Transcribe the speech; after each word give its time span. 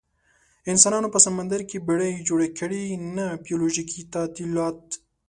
انسانانو 0.71 1.07
په 1.13 1.19
سمندر 1.25 1.61
کې 1.69 1.77
بیړۍ 1.87 2.13
جوړې 2.27 2.49
کړې، 2.59 2.83
نه 3.15 3.25
بیولوژیکي 3.45 4.01
تعدیلات. 4.13 4.81